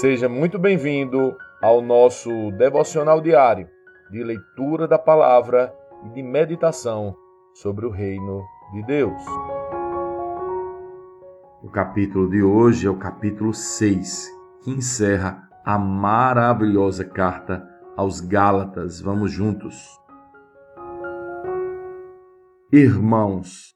Seja 0.00 0.28
muito 0.28 0.60
bem-vindo 0.60 1.36
ao 1.60 1.82
nosso 1.82 2.52
devocional 2.52 3.20
diário 3.20 3.66
de 4.12 4.22
leitura 4.22 4.86
da 4.86 4.96
palavra 4.96 5.74
e 6.06 6.10
de 6.10 6.22
meditação 6.22 7.16
sobre 7.52 7.84
o 7.84 7.90
reino 7.90 8.44
de 8.72 8.86
Deus. 8.86 9.20
O 11.60 11.68
capítulo 11.68 12.30
de 12.30 12.40
hoje 12.40 12.86
é 12.86 12.90
o 12.90 12.96
capítulo 12.96 13.52
6, 13.52 14.30
que 14.62 14.70
encerra 14.70 15.48
a 15.64 15.76
maravilhosa 15.76 17.04
carta 17.04 17.68
aos 17.96 18.20
Gálatas. 18.20 19.00
Vamos 19.00 19.32
juntos. 19.32 19.98
Irmãos, 22.72 23.74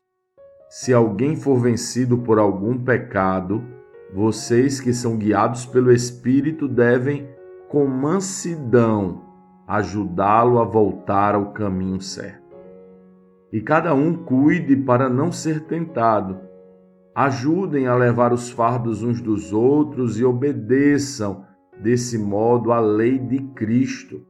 se 0.71 0.95
alguém 0.95 1.35
for 1.35 1.59
vencido 1.59 2.17
por 2.19 2.39
algum 2.39 2.79
pecado, 2.79 3.82
vocês 4.13 4.79
que 4.79 4.93
são 4.93 5.17
guiados 5.17 5.65
pelo 5.65 5.91
Espírito 5.91 6.69
devem, 6.69 7.29
com 7.69 7.87
mansidão, 7.87 9.23
ajudá-lo 9.67 10.59
a 10.59 10.65
voltar 10.65 11.35
ao 11.35 11.53
caminho 11.53 12.01
certo. 12.01 12.43
E 13.51 13.61
cada 13.61 13.95
um 13.95 14.15
cuide 14.15 14.77
para 14.77 15.09
não 15.09 15.33
ser 15.33 15.63
tentado. 15.63 16.39
Ajudem 17.15 17.87
a 17.87 17.95
levar 17.95 18.33
os 18.33 18.51
fardos 18.51 19.03
uns 19.03 19.21
dos 19.21 19.53
outros 19.53 20.19
e 20.19 20.25
obedeçam, 20.25 21.45
desse 21.83 22.19
modo, 22.19 22.73
a 22.73 22.81
lei 22.81 23.19
de 23.19 23.39
Cristo. 23.55 24.21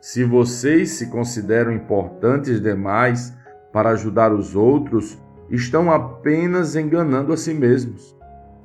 Se 0.00 0.22
vocês 0.22 0.90
se 0.90 1.10
consideram 1.10 1.72
importantes 1.72 2.60
demais 2.60 3.34
para 3.72 3.90
ajudar 3.90 4.32
os 4.32 4.54
outros, 4.54 5.18
estão 5.50 5.90
apenas 5.90 6.76
enganando 6.76 7.32
a 7.32 7.36
si 7.36 7.54
mesmos. 7.54 8.17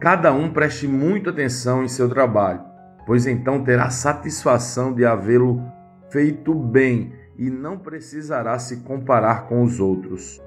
Cada 0.04 0.34
um 0.34 0.52
preste 0.52 0.86
muita 0.86 1.30
atenção 1.30 1.82
em 1.82 1.88
seu 1.88 2.10
trabalho, 2.10 2.60
pois 3.06 3.26
então 3.26 3.64
terá 3.64 3.90
satisfação 3.90 4.94
de 4.94 5.06
havê-lo 5.06 5.64
feito 6.10 6.54
bem 6.54 7.14
e 7.38 7.50
não 7.50 7.80
precisará 7.80 8.60
se 8.60 8.82
comparar 8.82 9.48
com 9.48 9.64
os 9.64 9.80
outros. 9.80 10.42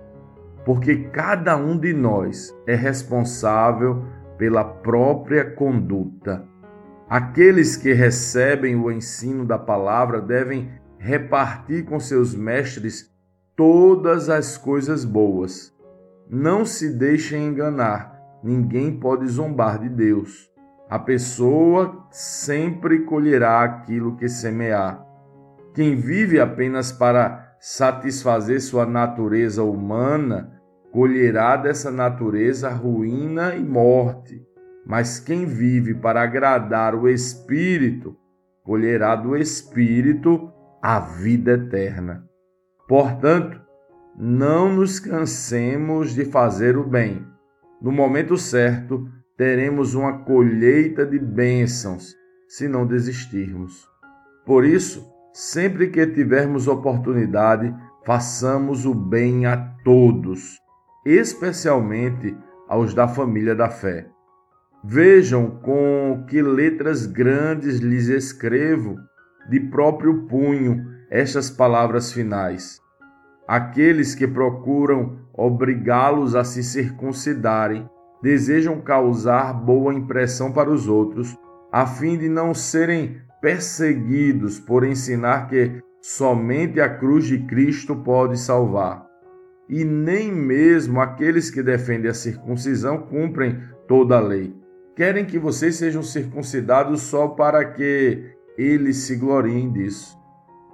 Porque 0.63 1.05
cada 1.05 1.57
um 1.57 1.79
de 1.79 1.95
nós 1.95 2.55
é 2.67 2.75
responsável 2.75 4.05
pela 4.37 4.63
própria 4.63 5.43
conduta. 5.43 6.45
Aqueles 7.09 7.77
que 7.79 7.95
recebem 7.95 8.77
o 8.77 8.93
ensino 8.93 9.47
da 9.47 9.59
palavra 9.59 10.21
devem 10.21 10.71
repartir 10.99 11.87
com 11.87 11.99
seus 11.99 12.35
mestres 12.35 13.11
todas 13.57 14.29
as 14.29 14.59
coisas 14.59 15.03
boas. 15.03 15.75
Não 16.29 16.67
se 16.67 16.91
deixem 16.91 17.47
enganar 17.47 18.16
ninguém 18.47 18.97
pode 18.97 19.27
zombar 19.27 19.81
de 19.81 19.89
Deus. 19.89 20.49
A 20.89 21.01
pessoa 21.01 22.07
sempre 22.13 23.01
colherá 23.01 23.63
aquilo 23.63 24.17
que 24.17 24.29
semear. 24.29 25.05
Quem 25.75 25.97
vive 25.97 26.39
apenas 26.39 26.93
para 26.93 27.57
satisfazer 27.59 28.61
sua 28.61 28.87
natureza 28.87 29.65
humana, 29.65 30.53
colherá 30.93 31.57
dessa 31.57 31.91
natureza 31.91 32.71
ruína 32.71 33.57
e 33.57 33.65
morte. 33.65 34.41
Mas 34.87 35.19
quem 35.19 35.45
vive 35.45 35.95
para 35.95 36.23
agradar 36.23 36.95
o 36.95 37.09
Espírito, 37.09 38.17
colherá 38.63 39.17
do 39.17 39.37
Espírito 39.37 40.53
a 40.81 41.01
vida 41.01 41.55
eterna. 41.55 42.25
Portanto, 42.87 43.61
não 44.17 44.73
nos 44.73 45.01
cansemos 45.01 46.15
de 46.15 46.25
fazer 46.25 46.79
o 46.79 46.85
bem 46.85 47.27
no 47.81 47.93
momento 47.93 48.37
certo, 48.37 49.09
teremos 49.37 49.95
uma 49.95 50.21
colheita 50.25 51.05
de 51.05 51.19
bênçãos 51.19 52.15
se 52.49 52.69
não 52.69 52.87
desistirmos. 52.87 53.87
Por 54.45 54.65
isso, 54.65 55.05
sempre 55.33 55.89
que 55.89 56.07
tivermos 56.07 56.69
oportunidade, 56.69 57.75
façamos 58.05 58.87
o 58.87 58.95
bem 58.95 59.47
a 59.47 59.57
todos, 59.85 60.57
especialmente 61.05 62.37
aos 62.69 62.95
da 62.95 63.07
família 63.07 63.55
da 63.55 63.69
fé. 63.69 64.09
Vejam 64.85 65.51
com 65.63 66.25
que 66.29 66.41
letras 66.41 67.07
grandes 67.07 67.79
lhes 67.79 68.09
escrevo 68.09 68.97
de 69.51 69.61
próprio 69.61 70.27
punho 70.27 70.87
estas 71.11 71.51
palavras 71.51 72.13
finais. 72.13 72.81
Aqueles 73.47 74.15
que 74.15 74.27
procuram 74.27 75.26
obrigá-los 75.37 76.35
a 76.35 76.45
se 76.45 76.63
circuncidarem 76.63 77.89
desejam 78.23 78.81
causar 78.81 79.53
boa 79.53 79.95
impressão 79.95 80.51
para 80.53 80.71
os 80.71 80.89
outros, 80.89 81.37
a 81.71 81.87
fim 81.87 82.17
de 82.19 82.29
não 82.29 82.55
serem 82.55 83.21
perseguidos 83.41 84.59
por 84.59 84.85
ensinar 84.85 85.49
que 85.49 85.81
somente 86.01 86.81
a 86.81 86.89
cruz 86.89 87.27
de 87.27 87.39
Cristo 87.41 87.95
pode 87.95 88.39
salvar. 88.39 89.07
E 89.69 89.85
nem 89.85 90.33
mesmo 90.33 91.01
aqueles 91.01 91.51
que 91.51 91.63
defendem 91.63 92.11
a 92.11 92.15
circuncisão 92.15 92.99
cumprem 92.99 93.61
toda 93.87 94.17
a 94.17 94.21
lei. 94.21 94.55
Querem 94.95 95.25
que 95.25 95.39
vocês 95.39 95.77
sejam 95.77 96.03
circuncidados 96.03 97.03
só 97.03 97.29
para 97.29 97.65
que 97.65 98.25
eles 98.57 98.99
se 98.99 99.17
gloriem 99.17 99.71
disso. 99.71 100.17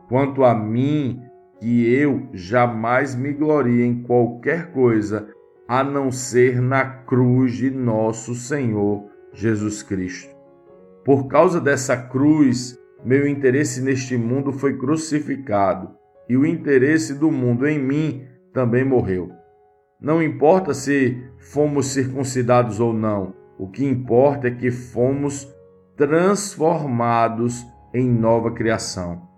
Quanto 0.09 0.45
a 0.45 0.55
mim, 0.55 1.21
que 1.63 1.89
eu 1.95 2.27
jamais 2.33 3.15
me 3.15 3.33
glorie 3.33 3.85
em 3.85 4.03
qualquer 4.03 4.73
coisa 4.73 5.29
a 5.69 5.85
não 5.85 6.11
ser 6.11 6.61
na 6.61 6.85
cruz 6.85 7.53
de 7.53 7.71
nosso 7.71 8.35
Senhor 8.35 9.05
Jesus 9.33 9.81
Cristo. 9.81 10.35
Por 11.05 11.29
causa 11.29 11.61
dessa 11.61 11.97
cruz, 11.97 12.77
meu 13.05 13.29
interesse 13.29 13.81
neste 13.81 14.17
mundo 14.17 14.53
foi 14.53 14.77
crucificado 14.77 15.91
e 16.29 16.37
o 16.37 16.45
interesse 16.45 17.15
do 17.15 17.31
mundo 17.31 17.65
em 17.65 17.79
mim 17.79 18.27
também 18.53 18.85
morreu. 18.85 19.31
Não 20.01 20.21
importa 20.21 20.75
se 20.75 21.17
fomos 21.39 21.87
circuncidados 21.93 22.81
ou 22.81 22.93
não, 22.93 23.35
o 23.57 23.69
que 23.69 23.85
importa 23.85 24.49
é 24.49 24.51
que 24.51 24.73
fomos 24.73 25.49
transformados 25.97 27.65
em 27.95 28.11
nova 28.11 28.51
criação. 28.51 29.32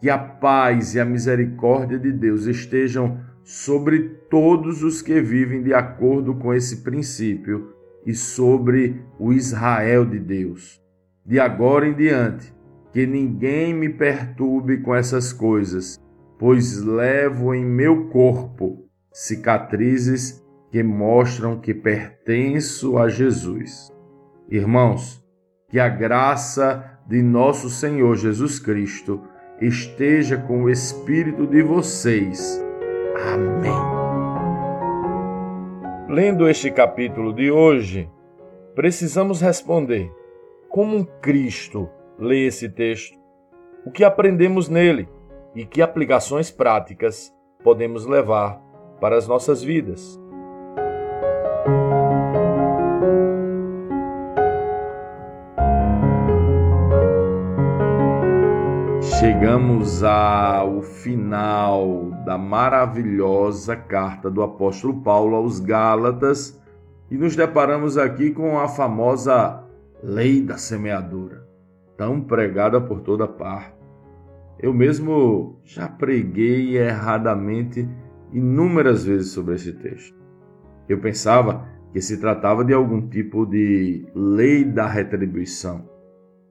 Que 0.00 0.08
a 0.08 0.18
paz 0.18 0.94
e 0.94 1.00
a 1.00 1.04
misericórdia 1.04 1.98
de 1.98 2.12
Deus 2.12 2.46
estejam 2.46 3.20
sobre 3.42 4.00
todos 4.30 4.82
os 4.82 5.02
que 5.02 5.20
vivem 5.20 5.62
de 5.62 5.74
acordo 5.74 6.34
com 6.34 6.52
esse 6.52 6.82
princípio 6.82 7.72
e 8.06 8.14
sobre 8.14 9.02
o 9.18 9.32
Israel 9.32 10.04
de 10.04 10.18
Deus. 10.18 10.80
De 11.24 11.40
agora 11.40 11.88
em 11.88 11.94
diante, 11.94 12.54
que 12.92 13.06
ninguém 13.06 13.74
me 13.74 13.88
perturbe 13.88 14.78
com 14.78 14.94
essas 14.94 15.32
coisas, 15.32 15.98
pois 16.38 16.82
levo 16.82 17.54
em 17.54 17.64
meu 17.64 18.08
corpo 18.08 18.88
cicatrizes 19.12 20.42
que 20.70 20.82
mostram 20.82 21.58
que 21.58 21.74
pertenço 21.74 22.98
a 22.98 23.08
Jesus. 23.08 23.90
Irmãos, 24.50 25.24
que 25.68 25.78
a 25.78 25.88
graça 25.88 26.98
de 27.06 27.22
nosso 27.22 27.68
Senhor 27.68 28.16
Jesus 28.16 28.58
Cristo 28.58 29.22
esteja 29.60 30.36
com 30.36 30.64
o 30.64 30.70
espírito 30.70 31.46
de 31.46 31.62
vocês. 31.62 32.62
Amém. 33.32 33.72
Lendo 36.08 36.48
este 36.48 36.70
capítulo 36.70 37.32
de 37.32 37.50
hoje, 37.50 38.08
precisamos 38.74 39.40
responder: 39.40 40.10
como 40.68 41.04
Cristo 41.20 41.88
lê 42.18 42.46
esse 42.46 42.68
texto? 42.68 43.18
O 43.84 43.90
que 43.90 44.04
aprendemos 44.04 44.68
nele 44.68 45.08
e 45.54 45.64
que 45.64 45.82
aplicações 45.82 46.50
práticas 46.50 47.34
podemos 47.62 48.06
levar 48.06 48.60
para 49.00 49.16
as 49.16 49.26
nossas 49.26 49.62
vidas? 49.62 50.18
Chegamos 59.48 60.02
ao 60.02 60.82
final 60.82 62.10
da 62.26 62.36
maravilhosa 62.36 63.74
carta 63.74 64.30
do 64.30 64.42
apóstolo 64.42 65.00
Paulo 65.00 65.36
aos 65.36 65.58
Gálatas 65.58 66.60
e 67.10 67.16
nos 67.16 67.34
deparamos 67.34 67.96
aqui 67.96 68.30
com 68.30 68.58
a 68.58 68.68
famosa 68.68 69.64
lei 70.02 70.42
da 70.42 70.58
semeadura, 70.58 71.48
tão 71.96 72.20
pregada 72.20 72.78
por 72.78 73.00
toda 73.00 73.26
parte. 73.26 73.72
Eu 74.60 74.74
mesmo 74.74 75.58
já 75.64 75.88
preguei 75.88 76.76
erradamente 76.76 77.88
inúmeras 78.30 79.06
vezes 79.06 79.30
sobre 79.30 79.54
esse 79.54 79.72
texto. 79.72 80.14
Eu 80.86 80.98
pensava 80.98 81.66
que 81.90 82.02
se 82.02 82.20
tratava 82.20 82.62
de 82.62 82.74
algum 82.74 83.08
tipo 83.08 83.46
de 83.46 84.06
lei 84.14 84.62
da 84.62 84.86
retribuição, 84.86 85.88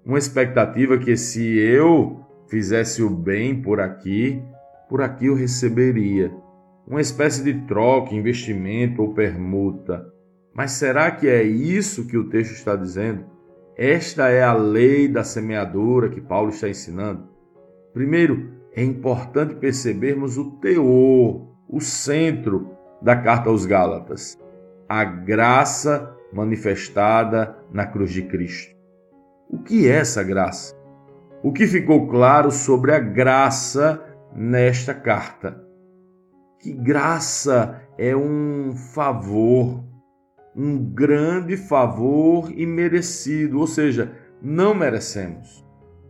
uma 0.04 0.18
expectativa 0.18 0.98
que 0.98 1.16
se 1.16 1.60
eu 1.60 2.26
fizesse 2.48 3.04
o 3.04 3.10
bem 3.10 3.62
por 3.62 3.80
aqui, 3.80 4.42
por 4.90 5.02
aqui 5.02 5.28
eu 5.28 5.36
receberia. 5.36 6.32
Uma 6.88 7.02
espécie 7.02 7.44
de 7.44 7.54
troca, 7.68 8.16
investimento 8.16 9.02
ou 9.02 9.14
permuta. 9.14 10.06
Mas 10.54 10.72
será 10.72 11.12
que 11.12 11.28
é 11.28 11.44
isso 11.44 12.08
que 12.08 12.18
o 12.18 12.30
texto 12.30 12.54
está 12.54 12.76
dizendo? 12.76 13.26
esta 13.78 14.30
é 14.30 14.42
a 14.42 14.54
lei 14.54 15.08
da 15.08 15.24
semeadura 15.24 16.10
que 16.10 16.20
Paulo 16.20 16.50
está 16.50 16.68
ensinando? 16.68 17.30
Primeiro, 17.94 18.52
é 18.74 18.84
importante 18.84 19.56
percebermos 19.56 20.36
o 20.36 20.52
teor, 20.60 21.48
o 21.70 21.80
centro 21.80 22.72
da 23.00 23.16
carta 23.16 23.52
aos 23.52 23.68
Gálatas, 23.68 24.36
a 24.90 25.04
graça 25.04 26.12
manifestada 26.34 27.56
na 27.72 27.86
cruz 27.86 28.12
de 28.12 28.24
Cristo. 28.24 28.76
O 29.48 29.60
que 29.60 29.88
é 29.88 29.98
essa 29.98 30.24
graça? 30.24 30.76
O 31.44 31.52
que 31.54 31.68
ficou 31.68 32.08
claro 32.08 32.52
sobre 32.52 32.92
a 32.92 33.00
graça 33.00 34.04
nesta 34.36 34.92
carta? 34.92 35.64
Que 36.60 36.74
graça 36.74 37.80
é 37.96 38.16
um 38.16 38.74
favor, 38.76 39.84
um 40.56 40.84
grande 40.84 41.56
favor 41.56 42.52
imerecido, 42.52 43.60
ou 43.60 43.68
seja, 43.68 44.12
não 44.42 44.74
merecemos. 44.74 45.64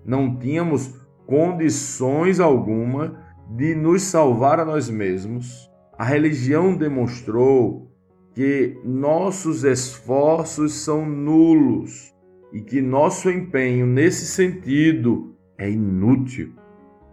Não 0.05 0.33
tínhamos 0.39 0.95
condições 1.25 2.39
alguma 2.39 3.21
de 3.49 3.75
nos 3.75 4.03
salvar 4.03 4.61
a 4.61 4.65
nós 4.65 4.89
mesmos. 4.89 5.69
A 5.97 6.05
religião 6.05 6.73
demonstrou 6.73 7.91
que 8.33 8.79
nossos 8.85 9.65
esforços 9.65 10.73
são 10.73 11.05
nulos 11.05 12.15
e 12.51 12.61
que 12.61 12.81
nosso 12.81 13.29
empenho 13.29 13.85
nesse 13.85 14.25
sentido 14.25 15.35
é 15.57 15.69
inútil. 15.69 16.53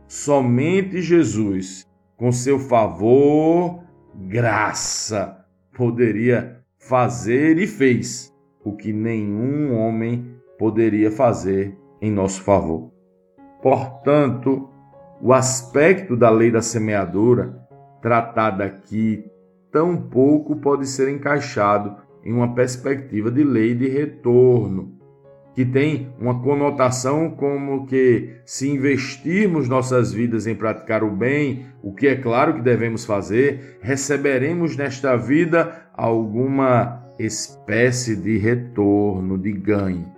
Somente 0.07 1.01
Jesus, 1.01 1.85
com 2.17 2.31
seu 2.31 2.59
favor, 2.59 3.83
graça, 4.15 5.45
poderia 5.77 6.61
fazer 6.79 7.59
e 7.59 7.67
fez 7.67 8.33
o 8.65 8.77
que 8.77 8.93
nenhum 8.93 9.77
homem 9.77 10.35
poderia 10.59 11.11
fazer 11.11 11.77
em 12.01 12.11
nosso 12.11 12.43
favor. 12.43 12.93
Portanto, 13.63 14.69
o 15.21 15.33
aspecto 15.33 16.17
da 16.17 16.31
lei 16.31 16.51
da 16.51 16.61
semeadura, 16.61 17.67
tratada 18.03 18.65
aqui, 18.65 19.25
tampouco 19.73 20.57
pode 20.57 20.87
ser 20.87 21.09
encaixado 21.09 21.97
em 22.25 22.33
uma 22.33 22.55
perspectiva 22.55 23.31
de 23.31 23.43
lei 23.43 23.75
de 23.75 23.89
retorno, 23.89 24.94
que 25.55 25.65
tem 25.65 26.13
uma 26.19 26.43
conotação 26.43 27.31
como 27.31 27.87
que 27.87 28.41
se 28.45 28.69
investirmos 28.69 29.69
nossas 29.69 30.13
vidas 30.13 30.47
em 30.47 30.55
praticar 30.55 31.05
o 31.05 31.11
bem, 31.11 31.67
o 31.83 31.95
que 31.95 32.09
é 32.09 32.17
claro 32.17 32.55
que 32.55 32.61
devemos 32.61 33.05
fazer, 33.05 33.79
receberemos 33.81 34.77
nesta 34.77 35.17
vida 35.17 35.87
alguma 35.95 37.05
espécie 37.19 38.17
de 38.17 38.37
retorno, 38.37 39.39
de 39.39 39.53
ganho. 39.53 40.13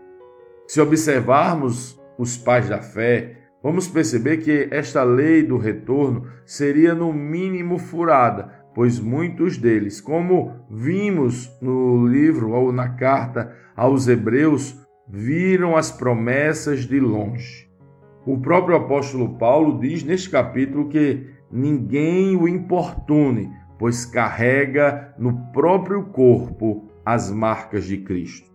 Se 0.67 0.81
observarmos 0.81 2.01
os 2.19 2.39
pais 2.39 2.69
da 2.69 2.81
fé, 2.81 3.37
vamos 3.63 3.87
perceber 3.87 4.39
que 4.39 4.69
esta 4.71 5.05
lei 5.05 5.43
do 5.43 5.59
retorno 5.59 6.27
seria 6.47 6.95
no 6.95 7.13
mínimo 7.13 7.79
furada, 7.79 8.65
pois 8.75 8.99
muitos 8.99 9.59
deles, 9.59 10.01
como 10.01 10.67
vimos 10.71 11.51
no 11.61 12.07
livro 12.07 12.53
ou 12.53 12.73
na 12.73 12.91
carta 12.91 13.55
aos 13.77 14.09
Hebreus, 14.09 14.86
viram 15.09 15.77
as 15.77 15.91
promessas 15.91 16.81
de 16.81 16.99
longe. 16.99 17.71
O 18.27 18.39
próprio 18.39 18.77
apóstolo 18.77 19.39
Paulo 19.39 19.79
diz 19.79 20.03
neste 20.03 20.29
capítulo 20.29 20.89
que 20.89 21.27
ninguém 21.51 22.37
o 22.37 22.49
importune, 22.49 23.53
pois 23.79 24.05
carrega 24.05 25.15
no 25.19 25.53
próprio 25.53 26.07
corpo 26.07 26.89
as 27.05 27.31
marcas 27.31 27.85
de 27.85 27.99
Cristo. 27.99 28.51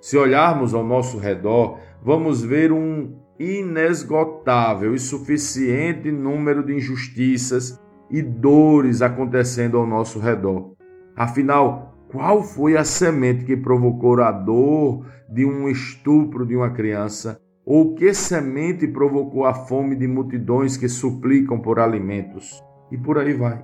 Se 0.00 0.16
olharmos 0.16 0.74
ao 0.74 0.84
nosso 0.84 1.18
redor, 1.18 1.78
vamos 2.02 2.42
ver 2.42 2.70
um 2.70 3.16
inesgotável 3.38 4.94
e 4.94 4.98
suficiente 4.98 6.10
número 6.10 6.62
de 6.62 6.74
injustiças 6.74 7.80
e 8.10 8.20
dores 8.20 9.00
acontecendo 9.00 9.78
ao 9.78 9.86
nosso 9.86 10.18
redor. 10.18 10.72
Afinal, 11.16 11.97
qual 12.10 12.42
foi 12.42 12.76
a 12.76 12.84
semente 12.84 13.44
que 13.44 13.56
provocou 13.56 14.20
a 14.22 14.32
dor 14.32 15.06
de 15.28 15.44
um 15.44 15.68
estupro 15.68 16.46
de 16.46 16.56
uma 16.56 16.70
criança? 16.70 17.38
Ou 17.64 17.94
que 17.94 18.14
semente 18.14 18.88
provocou 18.88 19.44
a 19.44 19.52
fome 19.52 19.94
de 19.94 20.08
multidões 20.08 20.76
que 20.76 20.88
suplicam 20.88 21.60
por 21.60 21.78
alimentos? 21.78 22.62
E 22.90 22.96
por 22.96 23.18
aí 23.18 23.34
vai. 23.34 23.62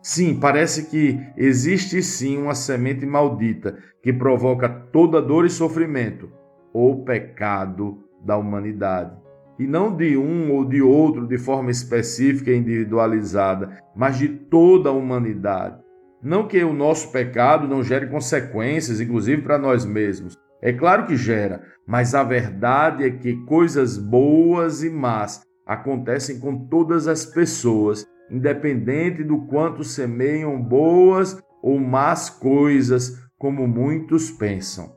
Sim, 0.00 0.38
parece 0.38 0.88
que 0.90 1.18
existe 1.36 2.02
sim 2.02 2.38
uma 2.38 2.54
semente 2.54 3.04
maldita 3.04 3.76
que 4.00 4.12
provoca 4.12 4.68
toda 4.68 5.20
dor 5.20 5.44
e 5.44 5.50
sofrimento, 5.50 6.30
ou 6.72 7.04
pecado 7.04 7.98
da 8.24 8.36
humanidade. 8.36 9.16
E 9.58 9.66
não 9.66 9.94
de 9.94 10.16
um 10.16 10.52
ou 10.52 10.64
de 10.64 10.80
outro 10.80 11.26
de 11.26 11.36
forma 11.36 11.70
específica 11.70 12.50
e 12.52 12.56
individualizada, 12.56 13.76
mas 13.94 14.18
de 14.18 14.28
toda 14.28 14.88
a 14.88 14.92
humanidade. 14.92 15.81
Não 16.22 16.46
que 16.46 16.62
o 16.62 16.72
nosso 16.72 17.10
pecado 17.10 17.66
não 17.66 17.82
gere 17.82 18.06
consequências, 18.06 19.00
inclusive 19.00 19.42
para 19.42 19.58
nós 19.58 19.84
mesmos. 19.84 20.38
É 20.62 20.72
claro 20.72 21.06
que 21.06 21.16
gera, 21.16 21.62
mas 21.84 22.14
a 22.14 22.22
verdade 22.22 23.04
é 23.04 23.10
que 23.10 23.44
coisas 23.44 23.98
boas 23.98 24.84
e 24.84 24.90
más 24.90 25.42
acontecem 25.66 26.38
com 26.38 26.68
todas 26.68 27.08
as 27.08 27.26
pessoas, 27.26 28.06
independente 28.30 29.24
do 29.24 29.46
quanto 29.46 29.82
semeiam 29.82 30.62
boas 30.62 31.42
ou 31.60 31.80
más 31.80 32.30
coisas, 32.30 33.20
como 33.36 33.66
muitos 33.66 34.30
pensam. 34.30 34.92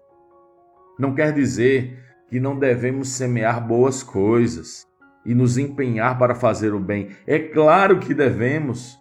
Não 0.99 1.15
quer 1.15 1.33
dizer 1.33 1.99
que 2.29 2.39
não 2.39 2.57
devemos 2.57 3.09
semear 3.09 3.65
boas 3.65 4.03
coisas 4.03 4.85
e 5.25 5.33
nos 5.33 5.57
empenhar 5.57 6.19
para 6.19 6.35
fazer 6.35 6.73
o 6.73 6.79
bem. 6.79 7.09
É 7.25 7.39
claro 7.39 7.99
que 7.99 8.13
devemos, 8.13 8.97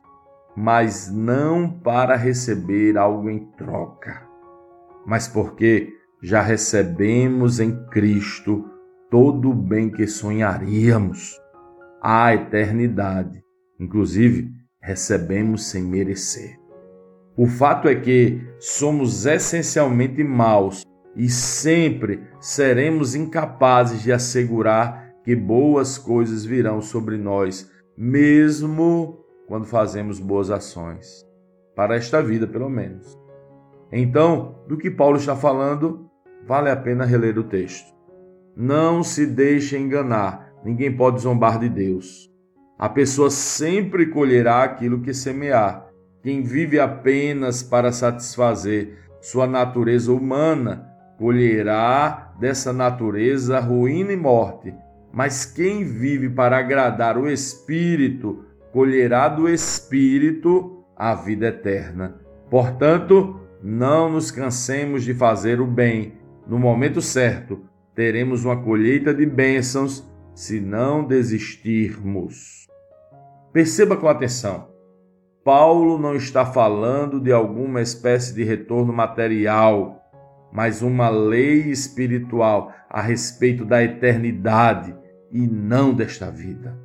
mas 0.57 1.11
não 1.11 1.71
para 1.71 2.17
receber 2.17 2.97
algo 2.97 3.29
em 3.29 3.41
troca, 3.57 4.27
mas 5.07 5.27
porque 5.27 5.93
já 6.23 6.41
recebemos 6.41 7.61
em 7.61 7.87
Cristo 7.89 8.65
todo 9.11 9.51
o 9.51 9.55
bem 9.55 9.91
que 9.91 10.07
sonharíamos, 10.07 11.39
a 12.03 12.35
eternidade. 12.35 13.43
Inclusive, 13.79 14.51
recebemos 14.81 15.67
sem 15.67 15.83
merecer. 15.83 16.59
O 17.37 17.47
fato 17.47 17.89
é 17.89 17.95
que 17.95 18.41
somos 18.59 19.27
essencialmente 19.27 20.23
maus 20.23 20.85
e 21.17 21.29
sempre 21.29 22.23
seremos 22.41 23.15
incapazes 23.15 24.03
de 24.03 24.13
assegurar 24.13 25.13
que 25.25 25.35
boas 25.35 25.99
coisas 25.99 26.45
virão 26.45 26.81
sobre 26.81 27.17
nós, 27.17 27.71
mesmo 27.97 29.24
quando 29.47 29.67
fazemos 29.67 30.19
boas 30.19 30.51
ações, 30.51 31.27
para 31.75 31.97
esta 31.97 32.23
vida, 32.23 32.47
pelo 32.47 32.69
menos. 32.69 33.19
Então, 33.93 34.57
do 34.67 34.77
que 34.77 34.91
Paulo 34.91 35.17
está 35.17 35.37
falando, 35.37 36.11
vale 36.47 36.71
a 36.71 36.77
pena 36.77 37.05
reler 37.05 37.39
o 37.39 37.45
texto. 37.45 37.95
Não 38.57 39.03
se 39.03 39.27
deixe 39.27 39.77
enganar, 39.77 40.53
ninguém 40.65 40.95
pode 40.97 41.21
zombar 41.21 41.59
de 41.59 41.69
Deus. 41.69 42.31
A 42.79 42.89
pessoa 42.89 43.31
sempre 43.31 44.07
colherá 44.07 44.63
aquilo 44.63 45.01
que 45.01 45.15
semear. 45.15 45.89
Quem 46.23 46.43
vive 46.43 46.81
apenas 46.81 47.63
para 47.63 47.93
satisfazer 47.93 48.99
sua 49.21 49.47
natureza 49.47 50.13
humana 50.13 50.89
colherá 51.19 52.35
dessa 52.39 52.73
natureza 52.73 53.61
ruína 53.61 54.13
e 54.13 54.17
morte. 54.17 54.75
Mas 55.13 55.45
quem 55.45 55.85
vive 55.85 56.29
para 56.29 56.59
agradar 56.59 57.17
o 57.17 57.29
Espírito 57.29 58.45
colherá 58.75 59.29
do 59.29 59.49
Espírito 59.49 60.85
a 60.97 61.15
vida 61.15 61.47
eterna. 61.47 62.21
Portanto, 62.51 63.39
não 63.63 64.11
nos 64.11 64.33
cansemos 64.33 65.05
de 65.05 65.15
fazer 65.15 65.61
o 65.61 65.67
bem. 65.67 66.15
No 66.45 66.59
momento 66.59 67.01
certo, 67.01 67.61
teremos 67.95 68.45
uma 68.45 68.61
colheita 68.61 69.15
de 69.15 69.25
bênçãos 69.25 70.05
se 70.35 70.61
não 70.61 71.05
desistirmos. 71.05 72.67
Perceba 73.53 73.97
com 73.97 74.09
atenção. 74.09 74.67
Paulo 75.45 75.97
não 75.97 76.17
está 76.17 76.45
falando 76.45 77.21
de 77.21 77.31
alguma 77.31 77.81
espécie 77.81 78.35
de 78.35 78.43
retorno 78.43 78.93
material, 78.93 80.03
mas 80.53 80.83
uma 80.83 81.09
lei 81.09 81.71
espiritual 81.71 82.73
a 82.91 83.01
respeito 83.01 83.65
da 83.65 83.85
eternidade 83.85 84.93
e 85.31 85.47
não 85.47 85.95
desta 85.95 86.29
vida. 86.29 86.84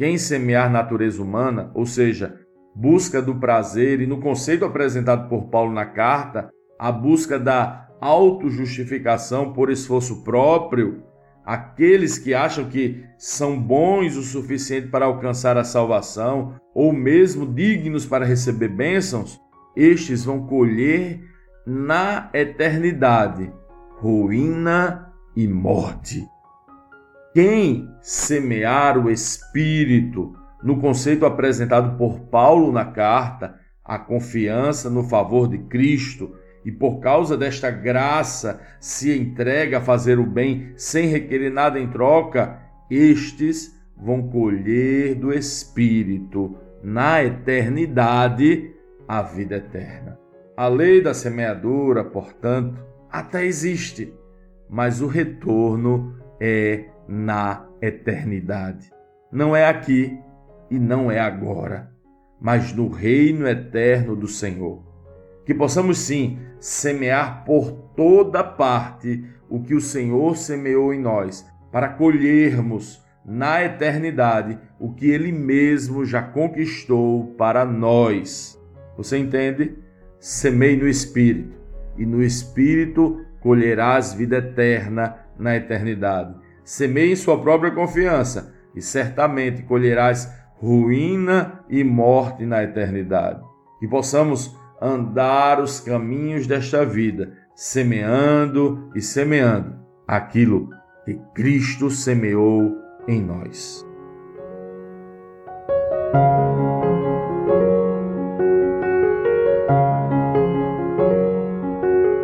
Quem 0.00 0.16
semear 0.16 0.72
natureza 0.72 1.22
humana, 1.22 1.70
ou 1.74 1.84
seja, 1.84 2.40
busca 2.74 3.20
do 3.20 3.34
prazer, 3.34 4.00
e 4.00 4.06
no 4.06 4.18
conceito 4.18 4.64
apresentado 4.64 5.28
por 5.28 5.50
Paulo 5.50 5.74
na 5.74 5.84
carta, 5.84 6.48
a 6.78 6.90
busca 6.90 7.38
da 7.38 7.86
autojustificação 8.00 9.52
por 9.52 9.70
esforço 9.70 10.24
próprio, 10.24 11.02
aqueles 11.44 12.16
que 12.16 12.32
acham 12.32 12.64
que 12.64 13.04
são 13.18 13.60
bons 13.60 14.16
o 14.16 14.22
suficiente 14.22 14.88
para 14.88 15.04
alcançar 15.04 15.58
a 15.58 15.64
salvação, 15.64 16.54
ou 16.74 16.94
mesmo 16.94 17.44
dignos 17.44 18.06
para 18.06 18.24
receber 18.24 18.68
bênçãos, 18.68 19.38
estes 19.76 20.24
vão 20.24 20.46
colher 20.46 21.20
na 21.66 22.30
eternidade 22.32 23.52
ruína 23.98 25.12
e 25.36 25.46
morte. 25.46 26.26
Quem 27.32 27.88
semear 28.00 28.98
o 28.98 29.08
Espírito, 29.08 30.34
no 30.64 30.80
conceito 30.80 31.24
apresentado 31.24 31.96
por 31.96 32.18
Paulo 32.22 32.72
na 32.72 32.84
carta, 32.84 33.54
a 33.84 33.96
confiança 34.00 34.90
no 34.90 35.04
favor 35.04 35.48
de 35.48 35.58
Cristo, 35.58 36.34
e 36.64 36.72
por 36.72 36.98
causa 36.98 37.36
desta 37.36 37.70
graça 37.70 38.60
se 38.80 39.16
entrega 39.16 39.78
a 39.78 39.80
fazer 39.80 40.18
o 40.18 40.26
bem 40.26 40.72
sem 40.74 41.06
requerer 41.06 41.52
nada 41.52 41.78
em 41.78 41.88
troca, 41.88 42.58
estes 42.90 43.80
vão 43.96 44.28
colher 44.28 45.14
do 45.14 45.32
Espírito 45.32 46.58
na 46.82 47.22
eternidade 47.22 48.74
a 49.06 49.22
vida 49.22 49.56
eterna. 49.56 50.18
A 50.56 50.66
lei 50.66 51.00
da 51.00 51.14
semeadura, 51.14 52.02
portanto, 52.02 52.84
até 53.08 53.44
existe, 53.44 54.12
mas 54.68 55.00
o 55.00 55.06
retorno 55.06 56.16
é 56.40 56.86
na 57.10 57.66
eternidade. 57.82 58.92
Não 59.32 59.56
é 59.56 59.66
aqui 59.66 60.16
e 60.70 60.78
não 60.78 61.10
é 61.10 61.18
agora, 61.18 61.90
mas 62.40 62.72
no 62.72 62.88
reino 62.88 63.48
eterno 63.48 64.14
do 64.14 64.28
Senhor. 64.28 64.80
Que 65.44 65.52
possamos 65.52 65.98
sim 65.98 66.38
semear 66.60 67.44
por 67.44 67.72
toda 67.96 68.44
parte 68.44 69.24
o 69.48 69.60
que 69.60 69.74
o 69.74 69.80
Senhor 69.80 70.36
semeou 70.36 70.94
em 70.94 71.00
nós, 71.00 71.44
para 71.72 71.88
colhermos 71.88 73.04
na 73.24 73.64
eternidade 73.64 74.56
o 74.78 74.92
que 74.92 75.10
ele 75.10 75.32
mesmo 75.32 76.04
já 76.04 76.22
conquistou 76.22 77.34
para 77.34 77.64
nós. 77.64 78.56
Você 78.96 79.18
entende? 79.18 79.76
Semeie 80.20 80.76
no 80.76 80.86
espírito, 80.86 81.56
e 81.96 82.06
no 82.06 82.22
espírito 82.22 83.24
colherás 83.40 84.14
vida 84.14 84.36
eterna 84.36 85.16
na 85.36 85.56
eternidade. 85.56 86.34
Semeie 86.70 87.14
em 87.14 87.16
sua 87.16 87.36
própria 87.36 87.72
confiança, 87.72 88.54
e 88.76 88.80
certamente 88.80 89.64
colherás 89.64 90.32
ruína 90.54 91.64
e 91.68 91.82
morte 91.82 92.46
na 92.46 92.62
eternidade. 92.62 93.42
Que 93.80 93.88
possamos 93.88 94.56
andar 94.80 95.60
os 95.60 95.80
caminhos 95.80 96.46
desta 96.46 96.86
vida, 96.86 97.32
semeando 97.56 98.88
e 98.94 99.02
semeando 99.02 99.80
aquilo 100.06 100.68
que 101.04 101.18
Cristo 101.34 101.90
semeou 101.90 102.72
em 103.08 103.20
nós. 103.20 103.84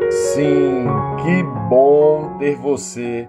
Sim, 0.09 0.87
que 1.21 1.43
bom 1.69 2.39
ter 2.39 2.55
você 2.55 3.29